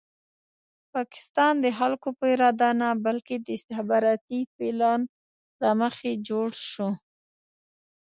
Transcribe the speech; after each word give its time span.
پاکستان 0.93 1.53
د 1.61 1.67
خلکو 1.79 2.09
په 2.17 2.25
اراده 2.33 2.69
نه 2.81 2.89
بلکې 3.05 3.35
د 3.39 3.47
استخباراتي 3.57 4.39
پلان 4.55 5.01
له 5.61 5.69
مخې 5.81 6.11
جوړ 6.27 6.47
شو. 6.71 6.89